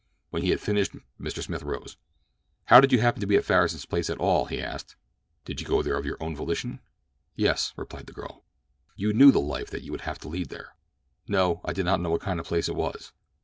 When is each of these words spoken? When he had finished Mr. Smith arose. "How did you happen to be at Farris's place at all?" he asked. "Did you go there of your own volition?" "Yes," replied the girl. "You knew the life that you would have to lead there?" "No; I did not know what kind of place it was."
When 0.31 0.41
he 0.41 0.49
had 0.49 0.59
finished 0.59 0.95
Mr. 1.19 1.43
Smith 1.43 1.61
arose. 1.61 1.95
"How 2.65 2.81
did 2.81 2.91
you 2.91 3.01
happen 3.01 3.21
to 3.21 3.27
be 3.27 3.35
at 3.35 3.45
Farris's 3.45 3.85
place 3.85 4.09
at 4.09 4.17
all?" 4.17 4.45
he 4.45 4.59
asked. 4.59 4.95
"Did 5.45 5.61
you 5.61 5.67
go 5.67 5.83
there 5.83 5.95
of 5.95 6.07
your 6.07 6.17
own 6.19 6.35
volition?" 6.35 6.79
"Yes," 7.35 7.71
replied 7.77 8.07
the 8.07 8.13
girl. 8.13 8.43
"You 8.95 9.13
knew 9.13 9.31
the 9.31 9.39
life 9.39 9.69
that 9.69 9.83
you 9.83 9.91
would 9.91 10.01
have 10.01 10.17
to 10.21 10.27
lead 10.27 10.49
there?" 10.49 10.75
"No; 11.27 11.61
I 11.63 11.71
did 11.71 11.85
not 11.85 12.01
know 12.01 12.09
what 12.09 12.21
kind 12.21 12.39
of 12.39 12.47
place 12.47 12.67
it 12.67 12.75
was." 12.75 13.11